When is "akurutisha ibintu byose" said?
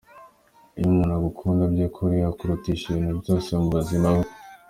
2.29-3.49